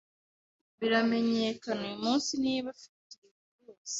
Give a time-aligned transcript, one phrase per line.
[0.79, 3.25] biramenyaka uyu munsi niba afite iyi
[3.63, 3.79] virus